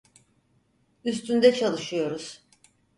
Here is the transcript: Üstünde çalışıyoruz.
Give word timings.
Üstünde 1.05 1.53
çalışıyoruz. 1.53 2.43